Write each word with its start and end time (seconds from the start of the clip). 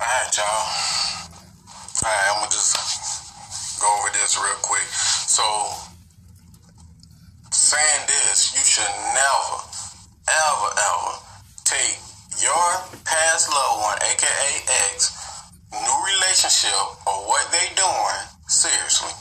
Alright, 0.00 0.32
y'all. 0.32 0.64
Alright, 2.00 2.28
I'm 2.32 2.40
gonna 2.40 2.48
just 2.48 2.72
go 3.84 3.84
over 4.00 4.08
this 4.16 4.32
real 4.40 4.56
quick. 4.64 4.88
So, 5.28 5.44
saying 7.52 8.08
this, 8.08 8.56
you 8.56 8.64
should 8.64 8.88
never, 9.12 9.60
ever, 10.24 10.68
ever 10.72 11.12
take 11.68 12.00
your 12.40 12.64
past 13.04 13.52
loved 13.52 13.84
one, 13.84 14.00
aka 14.00 14.48
ex, 14.88 15.12
new 15.68 15.96
relationship, 16.16 16.80
or 17.04 17.28
what 17.28 17.44
they 17.52 17.68
doing 17.76 18.20
seriously. 18.48 19.12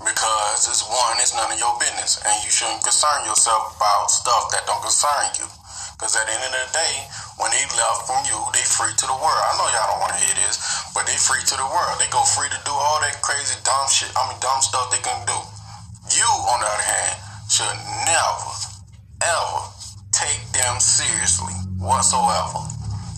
Because 0.00 0.72
it's 0.72 0.88
one, 0.88 1.20
it's 1.20 1.36
none 1.36 1.52
of 1.52 1.58
your 1.60 1.76
business, 1.76 2.16
and 2.24 2.32
you 2.40 2.48
shouldn't 2.48 2.80
concern 2.80 3.28
yourself 3.28 3.76
about 3.76 4.08
stuff 4.08 4.56
that 4.56 4.64
don't 4.64 4.80
concern 4.80 5.36
you. 5.36 5.44
Because 6.02 6.18
at 6.18 6.26
the 6.26 6.34
end 6.34 6.42
of 6.42 6.50
the 6.50 6.66
day, 6.74 6.94
when 7.38 7.54
they 7.54 7.62
left 7.78 8.10
from 8.10 8.26
you, 8.26 8.34
they 8.50 8.66
free 8.66 8.90
to 8.90 9.06
the 9.06 9.14
world. 9.22 9.38
I 9.38 9.54
know 9.54 9.70
y'all 9.70 9.86
don't 9.94 10.02
want 10.02 10.18
to 10.18 10.22
hear 10.26 10.34
this, 10.34 10.58
but 10.90 11.06
they 11.06 11.14
free 11.14 11.38
to 11.46 11.54
the 11.54 11.62
world. 11.62 11.94
They 12.02 12.10
go 12.10 12.26
free 12.26 12.50
to 12.50 12.58
do 12.66 12.74
all 12.74 12.98
that 13.06 13.22
crazy 13.22 13.54
dumb 13.62 13.86
shit. 13.86 14.10
I 14.18 14.26
mean, 14.26 14.34
dumb 14.42 14.58
stuff 14.66 14.90
they 14.90 14.98
can 14.98 15.22
do. 15.30 15.38
You, 16.10 16.26
on 16.26 16.58
the 16.58 16.66
other 16.66 16.82
hand, 16.90 17.14
should 17.46 17.78
never, 18.02 18.50
ever 19.22 19.62
take 20.10 20.42
them 20.50 20.82
seriously 20.82 21.54
whatsoever. 21.78 22.66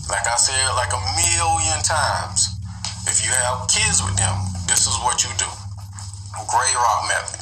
Like 0.05 0.29
I 0.29 0.37
said, 0.37 0.69
like 0.77 0.93
a 0.93 1.01
million 1.17 1.81
times. 1.81 2.53
If 3.09 3.25
you 3.25 3.33
have 3.33 3.65
kids 3.65 3.97
with 4.05 4.13
them, 4.13 4.37
this 4.69 4.85
is 4.85 4.93
what 5.01 5.25
you 5.25 5.33
do. 5.41 5.49
Gray 6.37 6.69
rock 6.77 7.01
method. 7.09 7.41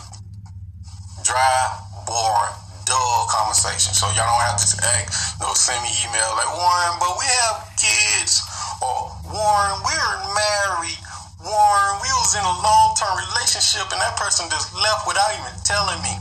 Dry, 1.28 1.60
boring, 2.08 2.63
dull 2.86 3.28
conversation. 3.32 3.94
So 3.94 4.08
y'all 4.14 4.28
don't 4.28 4.46
have 4.48 4.60
to 4.60 4.70
act, 5.00 5.16
no, 5.40 5.52
send 5.56 5.80
me 5.84 5.92
email 6.04 6.30
like 6.36 6.52
Warren, 6.52 6.96
but 7.00 7.14
we 7.20 7.26
have 7.48 7.68
kids. 7.80 8.44
Or 8.84 9.12
Warren, 9.28 9.76
we're 9.84 10.16
married. 10.36 11.00
Warren, 11.40 11.96
we 12.04 12.10
was 12.24 12.36
in 12.36 12.44
a 12.44 12.56
long-term 12.64 13.16
relationship 13.32 13.88
and 13.92 14.00
that 14.00 14.16
person 14.16 14.48
just 14.48 14.72
left 14.76 15.08
without 15.08 15.32
even 15.36 15.56
telling 15.64 16.00
me. 16.04 16.16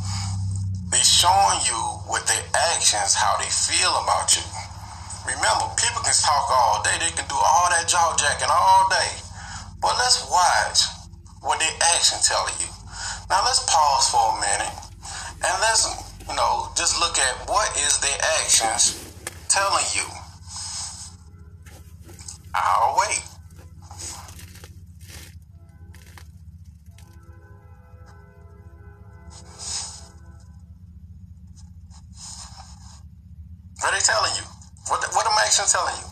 They 0.91 1.01
showing 1.01 1.63
you 1.65 1.81
with 2.11 2.27
their 2.29 2.45
actions 2.75 3.17
how 3.17 3.39
they 3.41 3.49
feel 3.49 3.91
about 4.05 4.37
you. 4.37 4.45
Remember, 5.25 5.71
people 5.79 6.03
can 6.03 6.13
talk 6.13 6.47
all 6.51 6.83
day. 6.83 6.99
They 6.99 7.15
can 7.15 7.25
do 7.31 7.39
all 7.39 7.71
that 7.71 7.87
jaw 7.89 8.13
jacking 8.19 8.51
all 8.51 8.91
day. 8.91 9.11
But 9.81 9.95
let's 9.99 10.27
watch 10.29 10.85
what 11.41 11.59
their 11.59 11.75
action 11.97 12.19
telling 12.23 12.55
you. 12.61 12.69
Now 13.31 13.41
let's 13.47 13.65
pause 13.65 14.11
for 14.13 14.21
a 14.21 14.41
minute 14.43 14.77
and 15.43 15.55
let's, 15.65 15.89
you 16.29 16.35
know, 16.37 16.69
just 16.77 16.99
look 17.01 17.19
at 17.19 17.49
what 17.49 17.69
is 17.77 17.99
their 17.99 18.19
actions 18.41 18.99
telling 19.49 19.85
you. 19.95 20.07
I'll 22.55 22.97
wait. 22.99 23.23
What 33.81 33.91
are 33.91 33.97
they 33.97 34.05
telling 34.05 34.33
you? 34.37 34.47
What 34.89 35.03
what 35.15 35.27
am 35.27 35.33
actions 35.45 35.73
telling 35.73 35.97
you? 35.99 36.07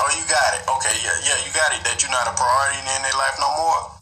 Oh, 0.00 0.10
you 0.14 0.24
got 0.28 0.54
it. 0.54 0.62
Okay, 0.68 0.94
yeah, 1.02 1.16
yeah, 1.24 1.38
you 1.42 1.50
got 1.54 1.72
it. 1.72 1.82
That 1.82 2.02
you're 2.02 2.12
not 2.12 2.28
a 2.28 2.34
priority 2.36 2.78
in 2.78 3.02
their 3.02 3.18
life 3.18 3.36
no 3.40 3.50
more. 3.56 3.97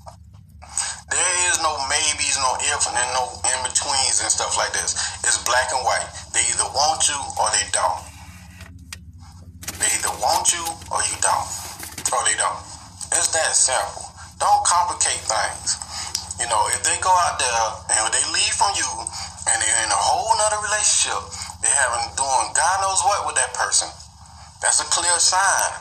There 1.16 1.36
is 1.48 1.56
no 1.64 1.72
maybes, 1.88 2.36
no 2.36 2.60
if, 2.60 2.84
and 2.92 3.08
no 3.16 3.24
in 3.48 3.58
betweens 3.64 4.20
and 4.20 4.28
stuff 4.28 4.60
like 4.60 4.76
this. 4.76 4.92
It's 5.24 5.40
black 5.48 5.72
and 5.72 5.80
white. 5.80 6.04
They 6.36 6.44
either 6.44 6.68
want 6.76 7.08
you 7.08 7.16
or 7.40 7.48
they 7.56 7.64
don't. 7.72 8.04
They 9.80 9.88
either 9.96 10.12
want 10.20 10.52
you 10.52 10.60
or 10.92 11.00
you 11.08 11.16
don't, 11.24 11.48
or 12.12 12.20
they 12.28 12.36
don't. 12.36 12.60
It's 13.16 13.32
that 13.32 13.56
simple. 13.56 14.12
Don't 14.36 14.60
complicate 14.68 15.24
things. 15.24 15.80
You 16.36 16.52
know, 16.52 16.60
if 16.76 16.84
they 16.84 17.00
go 17.00 17.08
out 17.08 17.40
there 17.40 17.64
and 17.96 18.12
they 18.12 18.24
leave 18.36 18.52
from 18.52 18.76
you 18.76 18.90
and 19.48 19.56
they're 19.56 19.80
in 19.88 19.88
a 19.88 20.02
whole 20.04 20.36
nother 20.36 20.60
relationship, 20.68 21.16
they 21.64 21.72
haven't 21.72 22.12
doing 22.12 22.52
God 22.52 22.76
knows 22.84 23.00
what 23.08 23.24
with 23.24 23.40
that 23.40 23.56
person. 23.56 23.88
That's 24.60 24.84
a 24.84 24.88
clear 24.92 25.16
sign. 25.16 25.72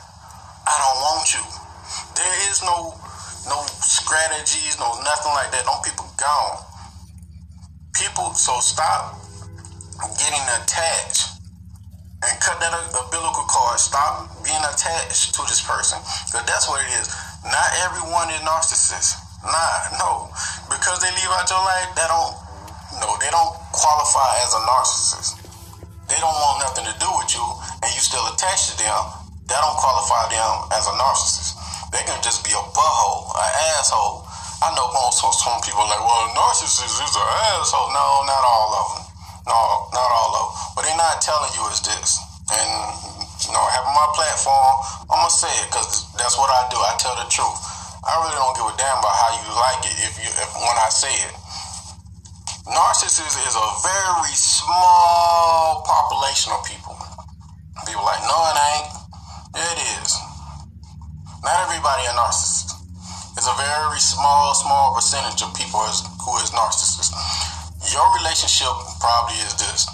I 0.63 0.75
don't 0.79 0.99
want 1.11 1.27
you. 1.35 1.43
There 2.15 2.35
is 2.47 2.63
no 2.63 2.95
no 3.47 3.61
strategies, 3.81 4.77
no 4.79 4.89
nothing 5.05 5.33
like 5.33 5.51
that. 5.53 5.65
Don't 5.65 5.83
people 5.85 6.05
gone. 6.17 6.57
People 7.93 8.33
so 8.33 8.59
stop 8.59 9.21
getting 10.19 10.43
attached 10.59 11.35
and 12.25 12.33
cut 12.41 12.59
that 12.59 12.73
umbilical 12.73 13.45
cord. 13.45 13.79
Stop 13.79 14.27
being 14.43 14.61
attached 14.65 15.33
to 15.35 15.41
this 15.47 15.61
person. 15.61 15.99
Because 16.27 16.45
that's 16.49 16.67
what 16.67 16.81
it 16.81 16.91
is. 16.99 17.07
Not 17.45 17.69
everyone 17.85 18.33
is 18.33 18.41
narcissist. 18.41 19.21
Nah, 19.45 20.01
no. 20.01 20.33
Because 20.67 20.99
they 21.05 21.11
leave 21.13 21.31
out 21.37 21.45
your 21.47 21.61
life, 21.61 21.89
they 21.93 22.07
don't 22.09 22.33
no, 23.01 23.11
they 23.19 23.29
don't 23.29 23.53
qualify 23.75 24.39
as 24.41 24.53
a 24.55 24.61
narcissist. 24.63 25.41
They 26.07 26.17
don't 26.21 26.37
want 26.37 26.63
nothing 26.63 26.85
to 26.85 26.95
do 26.97 27.09
with 27.17 27.33
you 27.35 27.45
and 27.83 27.89
you 27.93 28.01
still 28.01 28.25
attached 28.33 28.73
to 28.73 28.75
them. 28.81 29.01
That 29.47 29.61
don't 29.61 29.77
qualify 29.77 30.31
them 30.33 30.53
as 30.73 30.87
a 30.87 30.95
narcissist. 30.97 31.54
They 31.95 32.03
can 32.03 32.19
just 32.19 32.43
be 32.43 32.51
a 32.51 32.59
butthole, 32.75 33.31
an 33.39 33.51
asshole. 33.79 34.27
I 34.59 34.67
know 34.75 34.91
most 34.91 35.23
of 35.23 35.31
some 35.31 35.63
people 35.63 35.79
like, 35.87 36.03
well, 36.03 36.27
a 36.27 36.35
narcissist 36.35 36.91
is 36.91 37.15
an 37.15 37.27
asshole. 37.55 37.87
No, 37.95 38.03
not 38.27 38.43
all 38.43 38.69
of 38.75 38.85
them. 38.91 39.03
No, 39.47 39.55
not 39.95 40.09
all 40.11 40.31
of 40.35 40.43
them. 40.43 40.51
But 40.75 40.81
they're 40.83 40.99
not 40.99 41.23
telling 41.23 41.47
you 41.55 41.63
is 41.71 41.79
this. 41.87 42.19
And, 42.51 42.71
you 43.47 43.51
know, 43.55 43.63
having 43.71 43.95
my 43.95 44.11
platform, 44.11 45.07
I'm 45.07 45.23
to 45.23 45.31
say 45.31 45.47
it 45.63 45.71
because 45.71 46.11
that's 46.19 46.35
what 46.35 46.51
I 46.51 46.67
do. 46.67 46.75
I 46.83 46.99
tell 46.99 47.15
the 47.15 47.31
truth. 47.31 47.63
I 48.03 48.11
really 48.27 48.35
don't 48.43 48.55
give 48.59 48.67
a 48.67 48.75
damn 48.75 48.99
about 48.99 49.15
how 49.15 49.31
you 49.39 49.47
like 49.55 49.81
it 49.87 49.95
if 50.03 50.19
you 50.19 50.27
if, 50.35 50.51
when 50.51 50.75
I 50.75 50.91
say 50.91 51.15
it. 51.15 51.33
Narcissism 52.67 53.39
is 53.39 53.55
a 53.55 53.67
very 53.87 54.35
small 54.35 55.79
population 55.87 56.51
of 56.51 56.59
people. 56.67 56.99
People 57.87 58.03
like, 58.03 58.19
no, 58.27 58.35
it 58.51 58.57
ain't. 58.59 58.87
It 59.63 59.77
is. 60.03 60.24
Not 61.45 61.61
everybody 61.69 62.09
a 62.09 62.13
narcissist. 62.17 62.73
It's 63.37 63.45
a 63.45 63.53
very 63.53 64.01
small, 64.01 64.57
small 64.57 64.97
percentage 64.97 65.45
of 65.45 65.53
people 65.53 65.77
is, 65.85 66.01
who 66.25 66.33
is 66.41 66.49
narcissists. 66.49 67.13
Your 67.93 68.01
relationship 68.17 68.73
probably 68.97 69.37
is 69.45 69.53
this. 69.53 69.85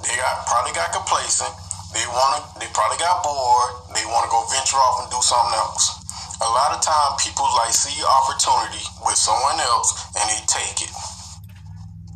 They 0.00 0.16
got 0.16 0.48
probably 0.48 0.72
got 0.72 0.96
complacent. 0.96 1.52
They 1.92 2.00
wanna 2.08 2.40
they 2.56 2.72
probably 2.72 2.96
got 2.96 3.20
bored. 3.20 3.92
They 3.92 4.00
wanna 4.08 4.32
go 4.32 4.48
venture 4.48 4.80
off 4.80 5.04
and 5.04 5.12
do 5.12 5.20
something 5.20 5.52
else. 5.60 5.92
A 6.40 6.48
lot 6.48 6.72
of 6.72 6.80
time 6.80 7.20
people 7.20 7.44
like 7.60 7.76
see 7.76 7.92
opportunity 8.00 8.80
with 9.04 9.20
someone 9.20 9.60
else 9.60 9.92
and 10.16 10.24
they 10.24 10.40
take 10.48 10.88
it. 10.88 10.92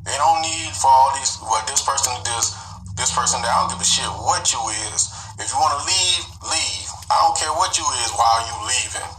They 0.08 0.16
don't 0.16 0.40
need 0.40 0.72
for 0.72 0.88
all 0.88 1.12
these 1.12 1.36
what 1.44 1.68
this 1.68 1.84
person 1.84 2.16
does, 2.24 2.56
this 2.96 3.12
person 3.12 3.44
that 3.44 3.52
I 3.52 3.68
don't 3.68 3.76
give 3.76 3.84
a 3.84 3.88
shit 4.00 4.08
what 4.24 4.48
you 4.48 4.64
is. 4.96 5.12
If 5.44 5.52
you 5.52 5.60
wanna 5.60 5.84
leave. 5.84 6.35
I 7.06 7.14
don't 7.22 7.36
care 7.38 7.54
what 7.54 7.78
you 7.78 7.86
is 8.02 8.10
while 8.14 8.40
you 8.42 8.56
leaving. 8.66 9.10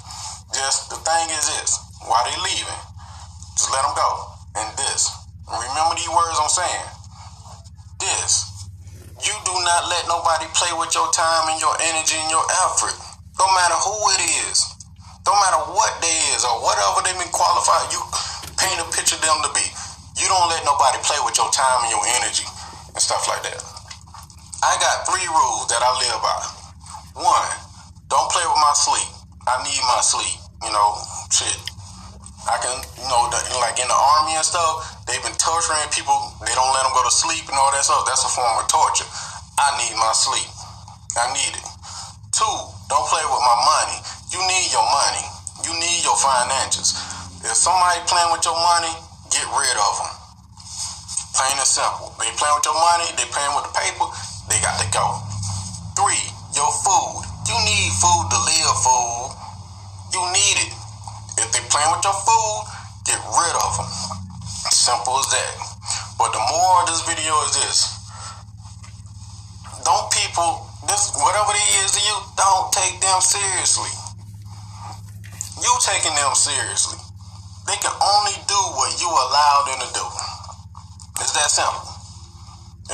Just 0.52 0.92
the 0.92 1.00
thing 1.04 1.26
is 1.32 1.46
this, 1.56 1.72
why 2.04 2.20
they 2.28 2.36
leaving? 2.44 2.82
Just 3.56 3.72
let 3.72 3.84
them 3.84 3.96
go. 3.96 4.10
And 4.60 4.70
this. 4.78 5.10
Remember 5.48 5.96
these 5.96 6.12
words 6.12 6.38
I'm 6.38 6.52
saying. 6.52 6.88
This. 8.00 8.48
You 9.24 9.34
do 9.48 9.56
not 9.66 9.90
let 9.90 10.06
nobody 10.06 10.46
play 10.54 10.70
with 10.78 10.94
your 10.94 11.10
time 11.16 11.50
and 11.50 11.58
your 11.58 11.74
energy 11.82 12.20
and 12.20 12.30
your 12.30 12.46
effort. 12.70 12.94
No 13.40 13.48
matter 13.56 13.78
who 13.82 13.98
it 14.18 14.24
is. 14.46 14.62
No 15.26 15.34
matter 15.44 15.62
what 15.76 15.92
they 16.00 16.18
is 16.32 16.48
or 16.48 16.64
whatever 16.64 17.04
they 17.04 17.12
been 17.18 17.32
qualified, 17.36 17.92
you 17.92 18.00
paint 18.56 18.80
a 18.80 18.88
picture 18.96 19.20
them 19.20 19.42
to 19.44 19.52
be. 19.52 19.66
You 20.16 20.26
don't 20.32 20.48
let 20.50 20.64
nobody 20.64 20.98
play 21.04 21.20
with 21.28 21.36
your 21.36 21.52
time 21.52 21.84
and 21.84 21.92
your 21.92 22.06
energy 22.22 22.48
and 22.94 23.02
stuff 23.02 23.28
like 23.28 23.44
that. 23.44 23.60
I 24.64 24.74
got 24.80 25.06
three 25.06 25.28
rules 25.28 25.68
that 25.70 25.84
I 25.84 25.92
live 26.02 26.20
by. 26.24 26.40
One, 27.26 27.67
don't 28.08 28.30
play 28.32 28.44
with 28.48 28.62
my 28.64 28.74
sleep. 28.76 29.10
I 29.48 29.60
need 29.64 29.82
my 29.84 30.00
sleep. 30.04 30.40
You 30.64 30.72
know, 30.72 30.90
shit. 31.32 31.56
I 32.48 32.56
can, 32.64 32.80
you 32.96 33.08
know, 33.12 33.28
the, 33.28 33.40
like 33.60 33.76
in 33.76 33.88
the 33.92 34.00
army 34.00 34.40
and 34.40 34.46
stuff, 34.48 35.04
they've 35.04 35.20
been 35.20 35.36
torturing 35.36 35.84
people. 35.92 36.16
They 36.48 36.56
don't 36.56 36.72
let 36.72 36.88
them 36.88 36.96
go 36.96 37.04
to 37.04 37.12
sleep 37.12 37.44
and 37.44 37.60
all 37.60 37.72
that 37.76 37.84
stuff. 37.84 38.08
That's 38.08 38.24
a 38.24 38.32
form 38.32 38.56
of 38.64 38.72
torture. 38.72 39.08
I 39.60 39.76
need 39.84 39.92
my 40.00 40.16
sleep. 40.16 40.48
I 41.20 41.28
need 41.36 41.52
it. 41.52 41.68
Two, 42.32 42.56
don't 42.88 43.08
play 43.12 43.26
with 43.28 43.44
my 43.44 43.58
money. 43.68 44.00
You 44.32 44.40
need 44.48 44.72
your 44.72 44.88
money. 44.88 45.26
You 45.68 45.76
need 45.76 46.08
your 46.08 46.16
finances. 46.16 46.96
If 47.44 47.60
somebody 47.60 48.00
playing 48.08 48.32
with 48.32 48.48
your 48.48 48.56
money, 48.56 48.96
get 49.28 49.44
rid 49.52 49.76
of 49.76 49.94
them. 50.00 50.14
Plain 51.36 51.60
and 51.60 51.68
simple. 51.68 52.16
They 52.16 52.32
playing 52.40 52.56
with 52.56 52.64
your 52.64 52.80
money. 52.80 53.12
They 53.20 53.28
playing 53.28 53.52
with 53.60 53.68
the 53.68 53.76
paper. 53.76 54.08
They 54.48 54.58
got 54.64 54.80
to 54.80 54.88
go. 54.96 55.20
Three, 56.00 56.24
your 56.56 56.72
food. 56.72 57.27
Need 57.68 57.92
food 58.00 58.26
to 58.32 58.40
live, 58.48 58.76
fool. 58.80 59.36
You 60.16 60.24
need 60.32 60.58
it. 60.64 60.72
If 61.36 61.52
they 61.52 61.60
playing 61.68 61.92
with 61.92 62.08
your 62.08 62.16
food, 62.16 62.64
get 63.04 63.20
rid 63.20 63.56
of 63.60 63.72
them. 63.76 63.92
Simple 64.72 65.20
as 65.20 65.28
that. 65.36 65.52
But 66.16 66.32
the 66.32 66.40
more 66.48 66.76
of 66.80 66.88
this 66.88 67.04
video 67.04 67.36
is 67.44 67.60
this. 67.60 67.80
don't 69.84 70.08
people 70.16 70.64
this 70.88 71.12
whatever 71.20 71.52
it 71.52 71.68
is 71.84 71.92
to 71.92 72.02
you, 72.08 72.16
don't 72.40 72.72
take 72.72 73.04
them 73.04 73.20
seriously. 73.20 73.92
You 75.60 75.72
taking 75.84 76.16
them 76.16 76.32
seriously. 76.40 77.04
They 77.68 77.76
can 77.84 77.92
only 78.00 78.38
do 78.48 78.60
what 78.80 78.96
you 78.96 79.12
allow 79.12 79.68
them 79.68 79.84
to 79.84 79.90
do. 79.92 80.06
It's 81.20 81.36
that 81.36 81.52
simple. 81.52 81.84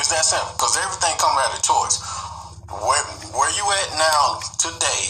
It's 0.02 0.10
that 0.10 0.26
simple. 0.26 0.50
Because 0.58 0.82
everything 0.82 1.14
comes 1.22 1.38
out 1.46 1.54
of 1.54 1.62
choice. 1.62 2.23
Where, 2.72 3.06
where 3.36 3.52
you 3.60 3.66
at 3.84 3.90
now 4.00 4.40
today 4.56 5.06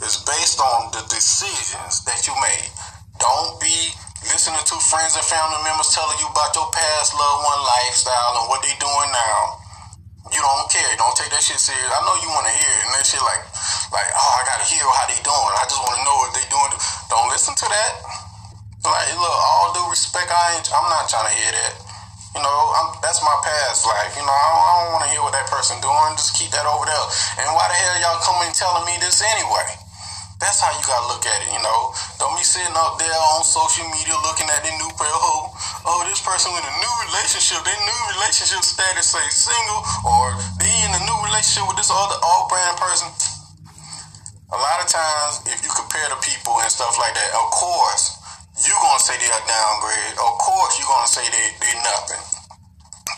is 0.00 0.24
based 0.24 0.56
on 0.56 0.88
the 0.96 1.04
decisions 1.12 2.00
that 2.08 2.24
you 2.24 2.32
made. 2.40 2.70
Don't 3.20 3.60
be 3.60 3.92
listening 4.24 4.64
to 4.64 4.76
friends 4.88 5.12
and 5.12 5.26
family 5.26 5.60
members 5.68 5.92
telling 5.92 6.16
you 6.16 6.28
about 6.32 6.56
your 6.56 6.68
past 6.72 7.12
loved 7.12 7.40
one 7.44 7.60
lifestyle 7.60 8.40
and 8.40 8.46
what 8.48 8.64
they 8.64 8.72
doing 8.80 9.10
now. 9.12 9.38
You 10.32 10.40
don't 10.40 10.68
care. 10.72 10.88
Don't 10.96 11.12
take 11.12 11.28
that 11.32 11.44
shit 11.44 11.60
serious. 11.60 11.92
I 11.92 12.00
know 12.04 12.16
you 12.20 12.28
want 12.32 12.48
to 12.48 12.54
hear 12.56 12.72
it, 12.72 12.82
and 12.84 12.92
that 12.96 13.04
shit 13.04 13.20
like, 13.24 13.44
like, 13.92 14.08
oh, 14.12 14.32
I 14.36 14.42
gotta 14.44 14.66
hear 14.68 14.84
how 14.84 15.06
they 15.08 15.20
doing. 15.24 15.52
I 15.56 15.64
just 15.68 15.80
want 15.80 15.96
to 15.96 16.04
know 16.04 16.16
what 16.24 16.32
they 16.36 16.44
doing. 16.52 16.72
Don't 17.12 17.28
listen 17.32 17.56
to 17.56 17.66
that. 17.68 17.92
Like, 18.84 19.08
look, 19.12 19.38
all 19.56 19.72
due 19.76 19.88
respect, 19.92 20.28
I 20.28 20.56
ain't, 20.56 20.68
I'm 20.72 20.88
not 20.88 21.08
trying 21.08 21.28
to 21.28 21.34
hear 21.36 21.52
that. 21.52 21.87
You 22.36 22.42
know, 22.44 22.58
I'm, 22.76 23.00
that's 23.00 23.24
my 23.24 23.36
past 23.40 23.88
life. 23.88 24.12
You 24.16 24.24
know, 24.24 24.34
I 24.34 24.46
don't, 24.52 24.60
don't 24.60 24.92
want 24.94 25.04
to 25.06 25.10
hear 25.10 25.22
what 25.24 25.32
that 25.32 25.48
person 25.48 25.80
doing. 25.80 26.12
Just 26.20 26.36
keep 26.36 26.52
that 26.52 26.66
over 26.68 26.84
there. 26.84 27.06
And 27.40 27.48
why 27.56 27.64
the 27.66 27.76
hell 27.76 27.96
y'all 28.04 28.20
coming 28.20 28.52
telling 28.52 28.84
me 28.84 28.94
this 29.00 29.24
anyway? 29.24 29.68
That's 30.38 30.62
how 30.62 30.70
you 30.70 30.78
gotta 30.86 31.10
look 31.10 31.26
at 31.26 31.38
it, 31.42 31.50
you 31.50 31.58
know. 31.58 31.90
Don't 32.22 32.38
be 32.38 32.46
sitting 32.46 32.70
up 32.78 32.94
there 32.94 33.10
on 33.34 33.42
social 33.42 33.82
media 33.90 34.14
looking 34.22 34.46
at 34.46 34.62
the 34.62 34.70
new 34.70 34.86
pair. 34.94 35.10
Oh, 35.10 35.50
oh, 35.82 36.06
this 36.06 36.22
person 36.22 36.54
in 36.54 36.62
a 36.62 36.74
new 36.78 36.94
relationship. 37.10 37.58
Their 37.66 37.74
new 37.74 38.00
relationship 38.14 38.62
status 38.62 39.10
say 39.18 39.26
single, 39.34 39.82
or 40.06 40.38
they 40.62 40.70
in 40.86 40.94
a 40.94 41.02
new 41.02 41.18
relationship 41.26 41.66
with 41.66 41.74
this 41.74 41.90
other 41.90 42.22
off-brand 42.22 42.78
person. 42.78 43.10
A 44.54 44.58
lot 44.62 44.78
of 44.78 44.86
times, 44.86 45.42
if 45.50 45.58
you 45.66 45.74
compare 45.74 46.06
the 46.06 46.20
people 46.22 46.54
and 46.62 46.70
stuff 46.70 46.94
like 47.02 47.18
that, 47.18 47.30
of 47.34 47.50
course, 47.50 48.17
you 48.66 48.74
gonna 48.74 49.02
say 49.02 49.14
they're 49.20 49.44
downgrade. 49.46 50.16
Of 50.18 50.32
course, 50.40 50.78
you're 50.78 50.90
gonna 50.90 51.10
say 51.10 51.24
they 51.28 51.46
they 51.62 51.74
nothing. 51.82 52.22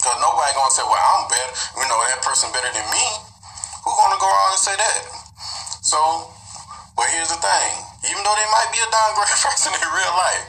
Cause 0.01 0.17
nobody 0.21 0.53
gonna 0.57 0.73
say, 0.73 0.85
well, 0.85 0.97
I'm 0.97 1.29
better. 1.29 1.53
You 1.77 1.85
know, 1.85 2.01
that 2.09 2.25
person 2.25 2.49
better 2.57 2.73
than 2.73 2.87
me. 2.89 3.07
Who 3.85 3.91
gonna 3.93 4.21
go 4.21 4.29
around 4.29 4.57
and 4.57 4.65
say 4.65 4.77
that? 4.77 5.01
So 5.85 6.01
but 7.01 7.09
here's 7.17 7.33
the 7.33 7.41
thing, 7.41 7.73
even 8.13 8.21
though 8.21 8.37
they 8.37 8.51
might 8.53 8.69
be 8.77 8.81
a 8.85 8.89
downgrade 8.93 9.33
person 9.49 9.73
in 9.73 9.89
real 9.89 10.15
life, 10.21 10.45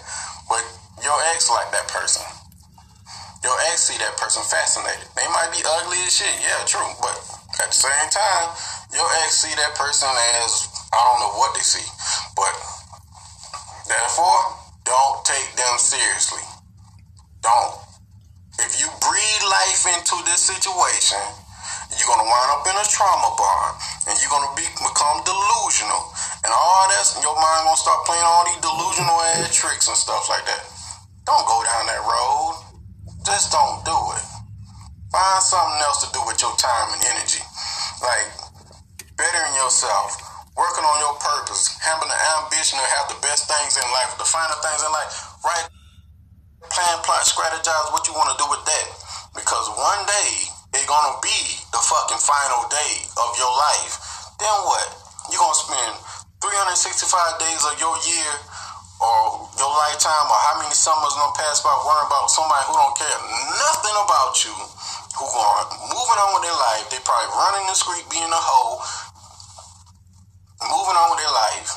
but 0.52 0.60
your 1.00 1.16
ex 1.32 1.48
like 1.48 1.72
that 1.72 1.88
person. 1.88 2.28
Your 3.40 3.56
ex 3.72 3.88
see 3.88 3.98
that 4.04 4.20
person 4.20 4.44
fascinated. 4.44 5.08
They 5.16 5.24
might 5.32 5.48
be 5.56 5.64
ugly 5.64 5.96
as 6.04 6.12
shit, 6.12 6.30
yeah, 6.44 6.60
true. 6.68 6.92
But 7.00 7.16
at 7.64 7.72
the 7.72 7.80
same 7.80 8.08
time, 8.12 8.52
your 8.92 9.08
ex 9.24 9.48
see 9.48 9.56
that 9.64 9.74
person 9.80 10.12
as 10.44 10.68
I 10.92 11.00
don't 11.00 11.24
know 11.24 11.34
what 11.40 11.56
they 11.56 11.64
see. 11.64 11.88
But 12.36 12.52
therefore, 13.88 14.61
don't 14.92 15.24
take 15.24 15.56
them 15.56 15.76
seriously. 15.80 16.44
Don't. 17.40 17.80
If 18.60 18.76
you 18.76 18.92
breathe 19.00 19.44
life 19.48 19.88
into 19.88 20.20
this 20.28 20.44
situation, 20.52 21.24
you're 21.96 22.12
gonna 22.12 22.28
wind 22.28 22.50
up 22.60 22.68
in 22.68 22.76
a 22.76 22.86
trauma 22.92 23.32
bond, 23.40 23.80
and 24.12 24.20
you're 24.20 24.32
gonna 24.36 24.52
be, 24.52 24.68
become 24.84 25.24
delusional, 25.24 26.12
and 26.44 26.52
all 26.52 26.84
that's 26.92 27.16
your 27.24 27.36
mind 27.40 27.72
gonna 27.72 27.80
start 27.80 28.04
playing 28.04 28.28
all 28.28 28.44
these 28.52 28.60
delusional 28.60 29.16
ass 29.32 29.56
tricks 29.56 29.88
and 29.88 29.96
stuff 29.96 30.28
like 30.28 30.44
that. 30.44 30.64
Don't 31.24 31.48
go 31.48 31.64
down 31.64 31.88
that 31.88 32.04
road. 32.04 32.52
Just 33.24 33.56
don't 33.56 33.80
do 33.88 33.96
it. 34.20 34.26
Find 35.08 35.40
something 35.40 35.80
else 35.88 36.04
to 36.04 36.10
do 36.12 36.20
with 36.28 36.42
your 36.44 36.52
time 36.60 36.92
and 36.92 37.02
energy. 37.16 37.44
Like 38.04 38.28
bettering 39.16 39.56
yourself, 39.56 40.20
working 40.58 40.84
on 40.84 40.98
your 41.00 41.16
purpose, 41.20 41.72
having 41.80 42.10
the 42.10 42.20
ambition 42.42 42.80
to 42.80 42.88
have 43.00 43.08
the 43.08 43.20
best 43.24 43.48
things 43.48 43.80
in 43.80 43.86
life, 43.96 44.16
the 44.20 44.28
finer 44.28 44.56
things 44.60 44.82
in 44.84 44.92
life. 44.92 45.12
Right? 45.44 45.66
Plan, 46.68 46.98
plot, 47.04 47.24
strategize 47.24 47.88
what 47.92 48.08
you 48.08 48.14
want 48.14 48.32
to 48.36 48.38
do 48.40 48.48
with 48.52 48.64
that. 48.64 48.88
Because 49.36 49.68
one 49.76 50.02
day 50.08 50.32
it's 50.76 50.88
gonna 50.88 51.20
be 51.24 51.40
the 51.72 51.82
fucking 51.84 52.22
final 52.24 52.68
day 52.72 52.94
of 53.20 53.30
your 53.40 53.52
life. 53.52 53.96
Then 54.40 54.56
what? 54.68 54.88
You're 55.32 55.40
gonna 55.40 55.56
spend 55.56 55.94
365 56.44 57.40
days 57.40 57.62
of 57.68 57.76
your 57.80 57.96
year 58.08 58.34
or 59.02 59.48
your 59.56 59.72
lifetime 59.72 60.28
or 60.30 60.40
how 60.52 60.56
many 60.64 60.72
summers 60.76 61.16
gonna 61.16 61.36
pass 61.36 61.60
by 61.64 61.74
worrying 61.86 62.08
about 62.08 62.28
somebody 62.32 62.64
who 62.70 62.76
don't 62.76 62.98
care 62.98 63.20
nothing 63.68 63.98
about 64.04 64.34
you, 64.44 64.56
who 65.16 65.26
going 65.28 65.68
moving 65.92 66.20
on 66.24 66.30
with 66.40 66.44
their 66.48 66.60
life. 66.60 66.86
They 66.92 67.00
probably 67.04 67.30
running 67.36 67.66
the 67.68 67.78
street, 67.78 68.06
being 68.10 68.32
a 68.32 68.42
hoe, 68.42 68.80
their 71.22 71.34
life, 71.38 71.70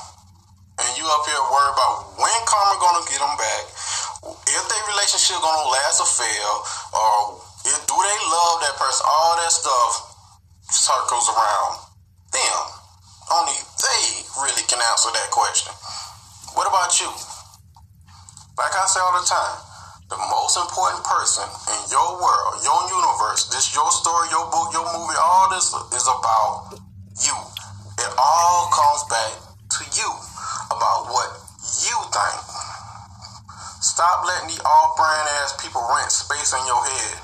and 0.81 0.88
you 0.96 1.05
up 1.05 1.23
here 1.29 1.44
worried 1.52 1.76
about 1.76 2.17
when 2.17 2.41
karma 2.49 2.81
gonna 2.81 3.05
get 3.05 3.20
them 3.20 3.37
back, 3.37 3.64
if 4.49 4.62
their 4.73 4.85
relationship 4.88 5.37
gonna 5.37 5.69
last 5.69 6.00
or 6.00 6.08
fail, 6.08 6.52
or 6.96 7.44
if, 7.69 7.76
do 7.85 7.93
they 7.93 8.19
love 8.32 8.56
that 8.64 8.76
person? 8.81 9.05
All 9.05 9.37
that 9.37 9.52
stuff 9.52 9.93
circles 10.73 11.29
around 11.29 11.73
them. 12.32 12.61
Only 13.29 13.56
they 13.85 14.02
really 14.41 14.64
can 14.64 14.81
answer 14.81 15.12
that 15.12 15.29
question. 15.29 15.73
What 16.56 16.64
about 16.64 16.96
you? 17.00 17.08
Like 18.56 18.73
I 18.73 18.85
say 18.88 19.00
all 19.00 19.17
the 19.20 19.29
time, 19.29 19.58
the 20.08 20.20
most 20.32 20.56
important 20.56 21.05
person 21.05 21.44
in 21.44 21.81
your 21.93 22.17
world, 22.17 22.64
your 22.64 22.81
universe, 22.88 23.52
this 23.52 23.76
your 23.76 23.88
story, 23.93 24.29
your 24.32 24.49
book, 24.49 24.73
your 24.73 24.88
movie, 24.88 25.20
all 25.20 25.52
this 25.52 25.69
is 25.93 26.06
about 26.08 26.81
all 28.19 28.70
comes 28.70 29.02
back 29.11 29.32
to 29.78 29.82
you 29.96 30.11
about 30.70 31.11
what 31.11 31.31
you 31.82 31.96
think. 32.11 32.40
Stop 33.82 34.25
letting 34.26 34.55
the 34.55 34.61
all 34.64 34.94
brand 34.96 35.26
ass 35.43 35.55
people 35.61 35.82
rent 35.82 36.11
space 36.11 36.55
in 36.55 36.62
your 36.66 36.82
head. 36.82 37.16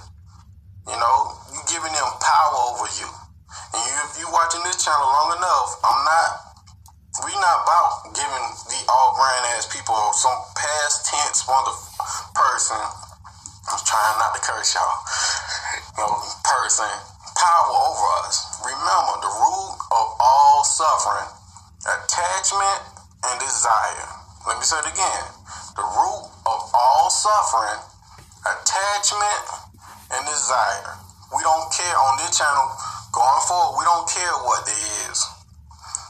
You 0.89 0.97
know, 0.99 1.17
you 1.55 1.61
giving 1.71 1.93
them 1.95 2.11
power 2.21 2.59
over 2.75 2.87
you. 2.99 3.09
And 3.09 3.81
you, 3.87 3.95
if 4.11 4.19
you 4.19 4.27
watching 4.31 4.63
this 4.67 4.83
channel 4.83 5.07
long 5.07 5.39
enough, 5.39 5.69
I'm 5.85 6.01
not. 6.05 6.31
We 7.27 7.33
not 7.37 7.59
about 7.67 8.15
giving 8.15 8.47
the 8.71 8.81
all 8.87 9.19
brand 9.19 9.45
ass 9.59 9.67
people 9.67 9.99
some 10.15 10.39
past 10.55 11.11
tense 11.11 11.43
mother 11.47 11.75
person. 12.35 12.79
I'm 12.79 13.83
trying 13.83 14.17
not 14.23 14.35
to 14.35 14.41
curse 14.41 14.75
y'all. 14.75 14.99
You 15.99 16.07
know, 16.07 16.17
person 16.43 16.89
power 17.41 17.73
suffering, 21.01 21.33
attachment 21.81 22.81
and 23.25 23.41
desire. 23.41 24.09
Let 24.45 24.61
me 24.61 24.65
say 24.69 24.77
it 24.85 24.93
again. 24.93 25.25
The 25.81 25.85
root 25.97 26.29
of 26.45 26.61
all 26.77 27.09
suffering, 27.09 27.81
attachment 28.45 29.45
and 30.13 30.23
desire. 30.29 31.01
We 31.33 31.41
don't 31.41 31.73
care 31.73 31.97
on 31.97 32.21
this 32.21 32.37
channel 32.37 32.69
Going 33.11 33.43
forward, 33.49 33.75
we 33.81 33.85
don't 33.89 34.07
care 34.07 34.37
what 34.45 34.63
they 34.69 34.81
is. 35.11 35.19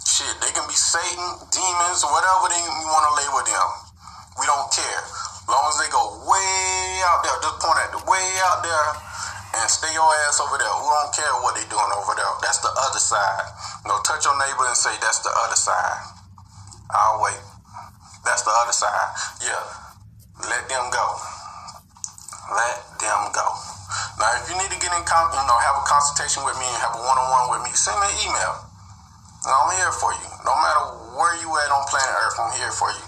Shit, 0.04 0.36
they 0.42 0.52
can 0.52 0.68
be 0.68 0.76
Satan, 0.76 1.28
demons, 1.48 2.02
whatever 2.04 2.50
they 2.52 2.60
you 2.60 2.88
want 2.92 3.08
to 3.08 3.12
label 3.14 3.40
them. 3.46 3.68
We 4.36 4.44
don't 4.44 4.68
care. 4.68 5.02
Long 5.48 5.64
as 5.70 5.80
they 5.80 5.88
go 5.88 6.20
way 6.28 7.00
out 7.08 7.24
there, 7.24 7.40
just 7.40 7.56
point 7.62 7.80
at 7.80 7.94
the 7.96 8.02
way 8.04 8.26
out 8.52 8.60
there 8.60 8.88
and 9.54 9.66
stay 9.70 9.88
your 9.96 10.12
ass 10.28 10.44
over 10.44 10.60
there. 10.60 10.68
We 10.76 10.92
don't 10.92 11.14
care 11.16 11.34
what 11.40 11.56
they 11.56 11.64
doing 11.72 11.92
over 11.96 12.12
there. 12.12 12.28
That's 12.44 12.60
the 12.60 12.68
other 12.68 13.00
side. 13.00 13.48
Know, 13.90 13.98
touch 14.06 14.22
your 14.22 14.38
neighbor 14.38 14.70
and 14.70 14.78
say 14.78 14.94
that's 15.02 15.18
the 15.18 15.34
other 15.34 15.58
side. 15.58 15.98
I'll 16.94 17.26
wait. 17.26 17.42
That's 18.22 18.46
the 18.46 18.54
other 18.54 18.70
side. 18.70 19.10
Yeah. 19.42 19.58
Let 20.46 20.62
them 20.70 20.86
go. 20.94 21.06
Let 22.54 22.78
them 23.02 23.34
go. 23.34 23.46
Now, 24.14 24.30
if 24.38 24.46
you 24.46 24.54
need 24.62 24.70
to 24.70 24.78
get 24.78 24.94
in, 24.94 25.02
con- 25.02 25.34
you 25.34 25.42
know, 25.42 25.58
have 25.58 25.74
a 25.74 25.84
consultation 25.90 26.46
with 26.46 26.54
me 26.62 26.70
and 26.70 26.78
have 26.86 26.94
a 26.94 27.02
one-on-one 27.02 27.50
with 27.50 27.62
me, 27.66 27.74
send 27.74 27.98
me 27.98 28.06
an 28.06 28.30
email. 28.30 28.62
And 29.42 29.50
I'm 29.58 29.74
here 29.74 29.90
for 29.98 30.14
you. 30.14 30.28
No 30.46 30.54
matter 30.54 30.84
where 31.18 31.34
you 31.42 31.50
at 31.50 31.74
on 31.74 31.82
planet 31.90 32.14
Earth, 32.14 32.38
I'm 32.38 32.54
here 32.62 32.70
for 32.70 32.94
you. 32.94 33.06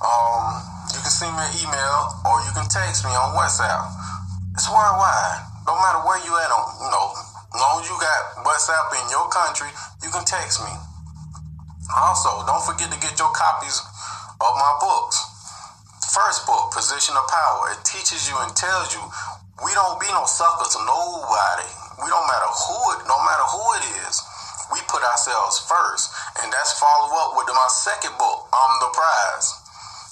Um, 0.00 0.64
you 0.96 1.00
can 1.04 1.12
send 1.12 1.36
me 1.36 1.44
an 1.44 1.54
email 1.60 2.24
or 2.24 2.40
you 2.48 2.56
can 2.56 2.64
text 2.72 3.04
me 3.04 3.12
on 3.12 3.36
WhatsApp. 3.36 3.84
It's 4.56 4.64
worldwide. 4.64 5.44
No 5.68 5.76
matter 5.76 6.00
where 6.08 6.24
you 6.24 6.32
at 6.40 6.48
on, 6.48 6.64
you 6.80 6.88
know, 6.88 7.31
long 7.56 7.84
as 7.84 7.86
you 7.88 7.96
got 8.00 8.44
WhatsApp 8.44 8.88
in 8.96 9.04
your 9.12 9.28
country, 9.28 9.68
you 10.00 10.08
can 10.08 10.24
text 10.24 10.64
me. 10.64 10.72
Also, 11.92 12.46
don't 12.48 12.64
forget 12.64 12.88
to 12.88 12.98
get 13.00 13.18
your 13.20 13.28
copies 13.32 13.80
of 14.40 14.52
my 14.56 14.72
books. 14.80 15.20
First 16.12 16.44
book, 16.48 16.72
Position 16.72 17.16
of 17.16 17.24
Power. 17.28 17.76
It 17.76 17.84
teaches 17.84 18.28
you 18.28 18.36
and 18.40 18.52
tells 18.56 18.92
you 18.96 19.02
we 19.64 19.72
don't 19.76 20.00
be 20.00 20.08
no 20.12 20.24
sucker 20.24 20.64
to 20.64 20.80
nobody. 20.84 21.68
We 22.00 22.08
don't 22.08 22.28
matter 22.28 22.50
who 22.50 22.78
it, 22.96 23.00
no 23.04 23.16
matter 23.20 23.46
who 23.52 23.64
it 23.80 23.84
is. 24.08 24.16
We 24.72 24.80
put 24.88 25.04
ourselves 25.04 25.60
first, 25.68 26.08
and 26.40 26.48
that's 26.48 26.80
follow 26.80 27.12
up 27.20 27.36
with 27.36 27.52
my 27.52 27.68
second 27.68 28.16
book, 28.16 28.48
I'm 28.48 28.72
the 28.80 28.90
prize. 28.96 29.48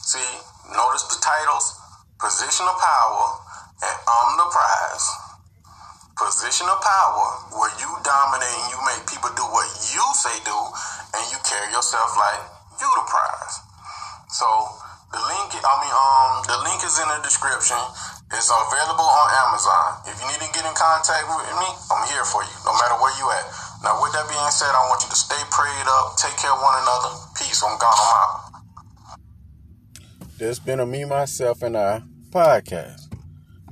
See, 0.05 0.31
notice 0.77 1.09
the 1.09 1.17
titles: 1.21 1.73
Position 2.21 2.69
of 2.69 2.77
Power 2.77 3.41
and 3.81 3.97
I'm 3.97 4.31
the 4.37 4.49
prize. 4.53 5.30
Position 6.21 6.69
of 6.69 6.77
power 6.85 7.27
where 7.57 7.73
you 7.81 7.89
dominate 8.05 8.53
and 8.53 8.69
you 8.69 8.79
make 8.85 9.03
people 9.09 9.33
do 9.33 9.45
what 9.49 9.65
you 9.89 10.05
say 10.21 10.37
do, 10.45 10.59
and 11.17 11.23
you 11.33 11.39
carry 11.49 11.73
yourself 11.73 12.13
like 12.21 12.45
you 12.77 12.89
the 12.89 13.05
prize. 13.09 13.57
So 14.29 14.47
the 15.17 15.21
link, 15.33 15.49
I 15.57 15.75
mean, 15.81 15.95
um, 15.97 16.33
the 16.45 16.59
link 16.69 16.85
is 16.85 17.01
in 17.01 17.09
the 17.09 17.21
description. 17.25 17.81
It's 18.31 18.47
available 18.47 19.09
on 19.09 19.27
Amazon. 19.49 20.07
If 20.07 20.15
you 20.23 20.27
need 20.31 20.39
to 20.45 20.51
get 20.55 20.63
in 20.63 20.77
contact 20.77 21.25
with 21.27 21.51
me, 21.57 21.69
I'm 21.91 22.05
here 22.13 22.23
for 22.29 22.45
you, 22.47 22.57
no 22.63 22.77
matter 22.79 22.95
where 23.01 23.11
you 23.19 23.27
at. 23.35 23.45
Now, 23.83 23.99
with 23.99 24.15
that 24.15 24.29
being 24.31 24.53
said, 24.55 24.71
I 24.71 24.87
want 24.87 25.03
you 25.03 25.11
to 25.11 25.19
stay 25.19 25.41
prayed 25.51 25.89
up, 25.89 26.15
take 26.15 26.37
care 26.39 26.53
of 26.53 26.63
one 26.63 26.77
another. 26.85 27.17
Peace. 27.35 27.59
I'm 27.65 27.75
gone. 27.81 27.91
I'm 27.91 28.13
out. 28.23 28.35
This 30.39 30.61
been 30.61 30.79
a 30.79 30.87
me, 30.87 31.05
myself, 31.05 31.63
and 31.63 31.77
I 31.77 32.03
podcast. 32.31 33.10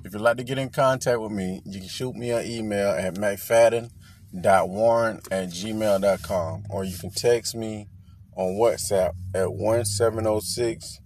If 0.05 0.12
you'd 0.12 0.23
like 0.23 0.37
to 0.37 0.45
get 0.45 0.59
in 0.59 0.71
contact 0.71 1.21
with 1.21 1.33
me, 1.33 1.61
you 1.64 1.81
can 1.81 1.88
shoot 1.88 2.14
me 2.14 2.31
an 2.31 2.47
email 2.47 2.90
at 2.90 3.14
mcfadden.warren 3.14 5.21
at 5.31 5.49
gmail.com 5.49 6.64
or 6.71 6.85
you 6.85 6.97
can 6.97 7.11
text 7.11 7.55
me 7.55 7.88
on 8.37 8.55
WhatsApp 8.55 9.12
at 9.35 9.52
1706 9.52 11.00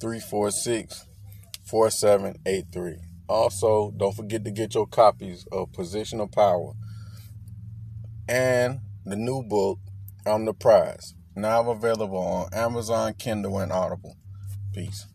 346 0.00 1.06
4783. 1.64 2.96
Also, 3.28 3.92
don't 3.96 4.14
forget 4.14 4.44
to 4.44 4.50
get 4.50 4.74
your 4.74 4.86
copies 4.86 5.46
of 5.50 5.72
Position 5.72 6.20
of 6.20 6.30
Power 6.30 6.74
and 8.28 8.80
the 9.04 9.16
new 9.16 9.42
book, 9.42 9.78
I'm 10.26 10.44
the 10.44 10.54
Prize, 10.54 11.14
now 11.36 11.70
available 11.70 12.18
on 12.18 12.48
Amazon, 12.52 13.14
Kindle, 13.14 13.58
and 13.58 13.72
Audible. 13.72 14.16
Peace. 14.72 15.06